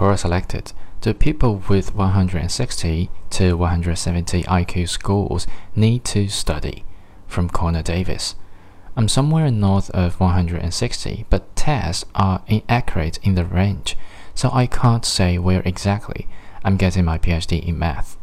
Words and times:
Quora 0.00 0.18
selected, 0.18 0.72
the 1.02 1.12
people 1.12 1.62
with 1.68 1.94
160 1.94 3.10
to 3.28 3.52
170 3.54 4.42
IQ 4.44 4.88
scores 4.88 5.46
need 5.76 6.06
to 6.06 6.26
study? 6.26 6.86
From 7.26 7.50
Connor 7.50 7.82
Davis. 7.82 8.34
I'm 8.96 9.08
somewhere 9.08 9.50
north 9.50 9.90
of 9.90 10.18
160, 10.18 11.26
but 11.28 11.54
tests 11.54 12.06
are 12.14 12.42
inaccurate 12.46 13.18
in 13.22 13.34
the 13.34 13.44
range, 13.44 13.94
so 14.34 14.48
I 14.54 14.64
can't 14.64 15.04
say 15.04 15.36
where 15.36 15.60
exactly 15.66 16.26
I'm 16.64 16.78
getting 16.78 17.04
my 17.04 17.18
PhD 17.18 17.62
in 17.62 17.78
math. 17.78 18.16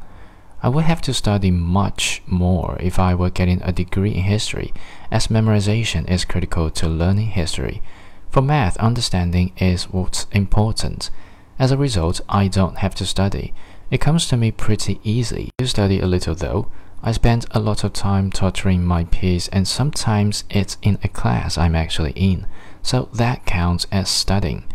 I 0.64 0.70
would 0.70 0.86
have 0.86 1.04
to 1.04 1.14
study 1.14 1.52
much 1.52 2.24
more 2.26 2.80
if 2.80 2.98
I 2.98 3.14
were 3.14 3.30
getting 3.30 3.62
a 3.62 3.72
degree 3.72 4.16
in 4.16 4.24
history, 4.24 4.74
as 5.12 5.28
memorization 5.28 6.10
is 6.10 6.26
critical 6.26 6.72
to 6.72 6.90
learning 6.90 7.28
history. 7.28 7.84
For 8.32 8.42
math, 8.42 8.78
understanding 8.78 9.54
is 9.58 9.84
what's 9.92 10.26
important. 10.32 11.12
As 11.60 11.72
a 11.72 11.78
result, 11.78 12.22
I 12.30 12.48
don't 12.48 12.78
have 12.78 12.94
to 12.96 13.06
study. 13.06 13.54
It 13.90 14.00
comes 14.00 14.28
to 14.28 14.38
me 14.38 14.52
pretty 14.52 15.00
easy. 15.04 15.50
to 15.58 15.68
study 15.68 16.00
a 16.00 16.06
little 16.06 16.36
though. 16.36 16.72
I 17.02 17.12
spend 17.12 17.46
a 17.52 17.60
lot 17.60 17.84
of 17.84 17.94
time 17.94 18.32
torturing 18.32 18.84
my 18.84 19.06
peers, 19.06 19.48
and 19.50 19.68
sometimes 19.68 20.44
it's 20.50 20.78
in 20.82 21.00
a 21.04 21.08
class 21.08 21.58
I'm 21.58 21.76
actually 21.76 22.12
in, 22.16 22.46
so 22.82 23.10
that 23.14 23.46
counts 23.46 23.88
as 23.92 24.10
studying. 24.10 24.66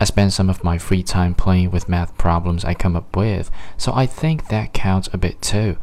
I 0.00 0.04
spend 0.04 0.32
some 0.32 0.48
of 0.48 0.64
my 0.64 0.78
free 0.78 1.02
time 1.02 1.34
playing 1.34 1.70
with 1.70 1.88
math 1.88 2.16
problems 2.18 2.64
I 2.64 2.74
come 2.74 2.96
up 2.96 3.16
with, 3.16 3.50
so 3.76 3.92
I 3.94 4.06
think 4.06 4.48
that 4.48 4.72
counts 4.72 5.08
a 5.12 5.18
bit 5.18 5.42
too. 5.42 5.76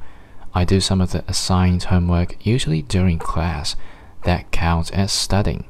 I 0.53 0.63
do 0.63 0.79
some 0.79 1.01
of 1.01 1.11
the 1.11 1.23
assigned 1.27 1.83
homework 1.83 2.45
usually 2.45 2.81
during 2.81 3.19
class. 3.19 3.75
That 4.23 4.51
counts 4.51 4.89
as 4.91 5.11
studying. 5.11 5.65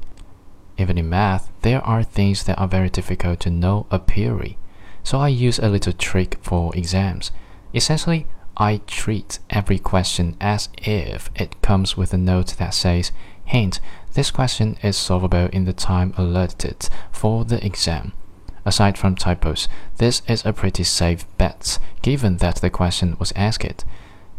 Even 0.78 0.96
in 0.96 1.08
math, 1.08 1.50
there 1.62 1.84
are 1.84 2.02
things 2.02 2.44
that 2.44 2.58
are 2.58 2.68
very 2.68 2.88
difficult 2.88 3.40
to 3.40 3.50
know 3.50 3.86
a 3.90 3.98
priori, 3.98 4.58
so 5.06 5.20
I 5.20 5.28
use 5.28 5.60
a 5.60 5.68
little 5.68 5.92
trick 5.92 6.36
for 6.42 6.74
exams. 6.74 7.30
Essentially, 7.72 8.26
I 8.56 8.80
treat 8.88 9.38
every 9.50 9.78
question 9.78 10.36
as 10.40 10.68
if 10.78 11.30
it 11.36 11.62
comes 11.62 11.96
with 11.96 12.12
a 12.12 12.18
note 12.18 12.56
that 12.58 12.74
says, 12.74 13.12
Hint, 13.44 13.78
this 14.14 14.32
question 14.32 14.76
is 14.82 14.96
solvable 14.96 15.46
in 15.52 15.64
the 15.64 15.72
time 15.72 16.12
allotted 16.16 16.88
for 17.12 17.44
the 17.44 17.64
exam. 17.64 18.14
Aside 18.64 18.98
from 18.98 19.14
typos, 19.14 19.68
this 19.98 20.22
is 20.26 20.44
a 20.44 20.52
pretty 20.52 20.82
safe 20.82 21.24
bet 21.38 21.78
given 22.02 22.38
that 22.38 22.56
the 22.56 22.68
question 22.68 23.16
was 23.20 23.32
asked. 23.36 23.84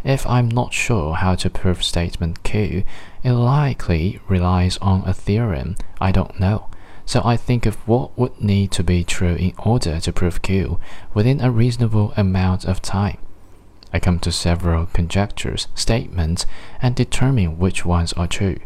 If 0.04 0.28
I'm 0.28 0.50
not 0.50 0.74
sure 0.74 1.16
how 1.16 1.36
to 1.36 1.50
prove 1.50 1.82
statement 1.82 2.44
Q, 2.44 2.84
it 3.24 3.32
likely 3.32 4.20
relies 4.28 4.78
on 4.80 5.04
a 5.06 5.14
theorem 5.14 5.78
I 6.02 6.12
don't 6.12 6.38
know. 6.42 6.68
So 7.08 7.24
I 7.26 7.36
think 7.36 7.66
of 7.66 7.76
what 7.88 8.16
would 8.16 8.40
need 8.40 8.72
to 8.74 8.84
be 8.84 9.04
true 9.04 9.34
in 9.34 9.54
order 9.58 10.00
to 10.00 10.14
prove 10.14 10.44
Q 10.44 10.80
within 11.16 11.42
a 11.42 11.50
reasonable 11.50 12.14
amount 12.16 12.66
of 12.66 12.84
time. 12.84 13.18
I 13.92 14.00
come 14.00 14.20
to 14.20 14.32
several 14.32 14.86
conjectures, 14.86 15.68
statements, 15.74 16.46
and 16.80 16.94
determine 16.94 17.58
which 17.58 17.84
ones 17.86 18.14
are 18.14 18.28
true. 18.28 18.58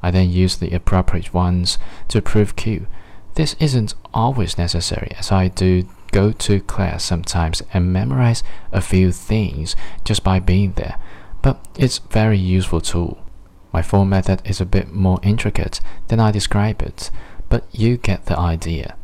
I 0.00 0.12
then 0.12 0.30
use 0.30 0.56
the 0.56 0.70
appropriate 0.70 1.34
ones 1.34 1.78
to 2.08 2.22
prove 2.22 2.54
Q 2.54 2.86
this 3.34 3.56
isn't 3.58 3.94
always 4.12 4.58
necessary 4.58 5.12
as 5.18 5.30
I 5.30 5.48
do 5.48 5.88
go 6.12 6.32
to 6.32 6.60
class 6.60 7.04
sometimes 7.04 7.62
and 7.72 7.92
memorize 7.92 8.42
a 8.72 8.80
few 8.80 9.12
things 9.12 9.76
just 10.04 10.24
by 10.24 10.40
being 10.40 10.72
there, 10.72 10.98
but 11.40 11.64
it's 11.78 11.98
very 11.98 12.38
useful 12.38 12.80
tool. 12.80 13.24
My 13.72 13.82
full 13.82 14.04
method 14.04 14.42
is 14.44 14.60
a 14.60 14.66
bit 14.66 14.92
more 14.92 15.20
intricate 15.22 15.80
than 16.08 16.18
I 16.18 16.32
describe 16.32 16.82
it, 16.82 17.10
but 17.50 17.66
you 17.72 17.98
get 17.98 18.24
the 18.24 18.38
idea. 18.38 18.96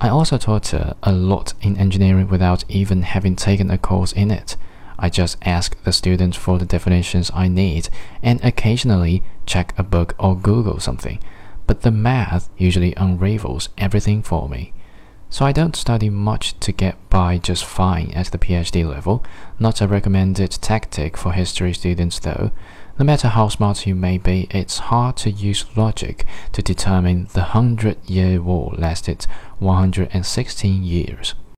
I 0.00 0.10
also 0.10 0.36
taught 0.36 0.68
her 0.68 0.94
a 1.02 1.12
lot 1.12 1.54
in 1.62 1.78
engineering 1.78 2.28
without 2.28 2.64
even 2.68 3.02
having 3.02 3.34
taken 3.34 3.70
a 3.70 3.78
course 3.78 4.12
in 4.12 4.30
it. 4.30 4.56
I 4.98 5.08
just 5.08 5.38
ask 5.42 5.82
the 5.84 5.92
students 5.92 6.36
for 6.36 6.58
the 6.58 6.66
definitions 6.66 7.30
I 7.32 7.48
need 7.48 7.88
and 8.22 8.44
occasionally 8.44 9.22
check 9.46 9.72
a 9.78 9.82
book 9.82 10.14
or 10.18 10.36
Google 10.36 10.78
something 10.78 11.18
but 11.68 11.82
the 11.82 11.92
math 11.92 12.48
usually 12.56 12.94
unravels 12.96 13.68
everything 13.76 14.22
for 14.22 14.48
me. 14.48 14.72
So 15.30 15.44
I 15.44 15.52
don't 15.52 15.76
study 15.76 16.08
much 16.08 16.58
to 16.60 16.72
get 16.72 16.96
by 17.10 17.36
just 17.38 17.64
fine 17.64 18.10
at 18.12 18.26
the 18.28 18.38
PhD 18.38 18.88
level, 18.88 19.22
not 19.58 19.82
a 19.82 19.86
recommended 19.86 20.50
tactic 20.50 21.16
for 21.16 21.32
history 21.32 21.74
students 21.74 22.18
though. 22.18 22.50
No 22.98 23.04
matter 23.04 23.28
how 23.28 23.48
smart 23.48 23.86
you 23.86 23.94
may 23.94 24.18
be, 24.18 24.48
it's 24.50 24.78
hard 24.78 25.16
to 25.18 25.30
use 25.30 25.64
logic 25.76 26.24
to 26.52 26.62
determine 26.62 27.28
the 27.34 27.42
Hundred 27.42 27.98
Year 28.08 28.40
War 28.40 28.74
lasted 28.76 29.26
116 29.58 30.82
years. 30.82 31.34